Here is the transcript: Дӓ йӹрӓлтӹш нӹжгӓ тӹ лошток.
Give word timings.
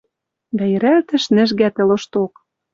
Дӓ 0.57 0.65
йӹрӓлтӹш 0.71 1.23
нӹжгӓ 1.35 1.69
тӹ 1.75 1.83
лошток. 1.89 2.33